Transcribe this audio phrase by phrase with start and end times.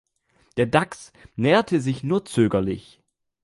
[0.57, 2.99] Der Dachs näherte sich nur zögerlich.